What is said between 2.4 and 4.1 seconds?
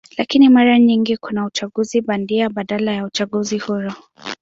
badala ya uchaguzi huru.